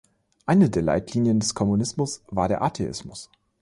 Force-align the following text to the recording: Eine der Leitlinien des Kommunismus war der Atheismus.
Eine 0.47 0.71
der 0.71 0.81
Leitlinien 0.81 1.39
des 1.39 1.53
Kommunismus 1.53 2.23
war 2.29 2.47
der 2.47 2.63
Atheismus. 2.63 3.29